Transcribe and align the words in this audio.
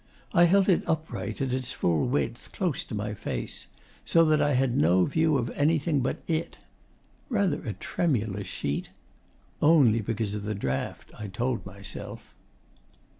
I 0.33 0.45
held 0.45 0.67
it 0.67 0.81
upright, 0.87 1.41
at 1.41 1.53
its 1.53 1.73
full 1.73 2.07
width, 2.07 2.49
close 2.53 2.83
to 2.85 2.95
my 2.95 3.13
face, 3.13 3.67
so 4.03 4.25
that 4.25 4.41
I 4.41 4.53
had 4.53 4.75
no 4.75 5.05
view 5.05 5.37
of 5.37 5.51
anything 5.51 5.99
but 5.99 6.23
it.... 6.27 6.57
Rather 7.29 7.61
a 7.61 7.73
tremulous 7.73 8.47
sheet? 8.47 8.89
Only 9.61 10.01
because 10.01 10.33
of 10.33 10.41
the 10.41 10.55
draught, 10.55 11.11
I 11.19 11.27
told 11.27 11.67
myself. 11.67 12.33